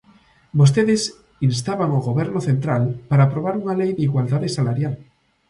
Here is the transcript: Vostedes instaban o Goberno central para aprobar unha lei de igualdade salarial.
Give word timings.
Vostedes 0.59 1.01
instaban 1.49 1.89
o 1.97 2.05
Goberno 2.07 2.39
central 2.49 2.83
para 3.09 3.25
aprobar 3.27 3.55
unha 3.61 3.77
lei 3.81 3.91
de 3.95 4.05
igualdade 4.07 4.53
salarial. 4.57 4.95